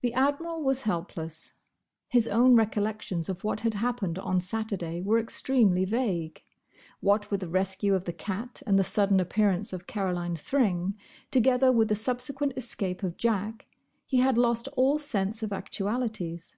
[0.00, 1.52] The Admiral was helpless.
[2.08, 6.42] His own recollections of what had happened on Saturday were extremely vague.
[7.00, 10.96] What with the rescue of the cat and the sudden appearance of Caroline Thring,
[11.30, 13.66] together with the subsequent escape of Jack,
[14.06, 16.56] he had lost all sense of actualities.